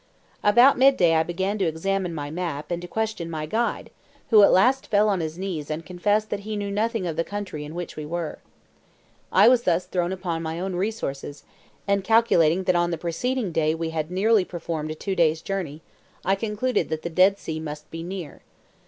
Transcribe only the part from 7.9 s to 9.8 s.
we were. I was